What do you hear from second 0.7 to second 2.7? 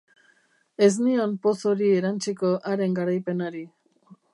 Ez nion poz hori erantsiko